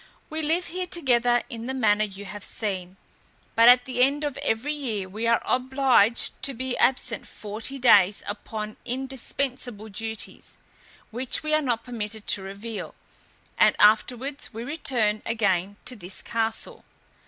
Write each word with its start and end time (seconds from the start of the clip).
We 0.31 0.41
live 0.41 0.65
here 0.65 0.87
together 0.87 1.43
in 1.47 1.67
the 1.67 1.75
manner 1.75 2.03
you 2.05 2.25
have 2.25 2.43
seen; 2.43 2.97
but 3.53 3.69
at 3.69 3.85
the 3.85 4.01
end 4.01 4.23
of 4.23 4.35
every 4.39 4.73
year 4.73 5.07
we 5.07 5.27
are 5.27 5.43
obliged 5.45 6.41
to 6.41 6.55
be 6.55 6.75
absent 6.79 7.27
forty 7.27 7.77
days 7.77 8.23
upon 8.25 8.77
indispensable 8.83 9.89
duties, 9.89 10.57
which 11.11 11.43
we 11.43 11.53
are 11.53 11.61
not 11.61 11.83
permitted 11.83 12.25
to 12.29 12.41
reveal: 12.41 12.95
and 13.59 13.75
afterwards 13.77 14.51
we 14.51 14.63
return 14.63 15.21
again 15.23 15.75
to 15.85 15.95
this 15.95 16.23
castle. 16.23 16.83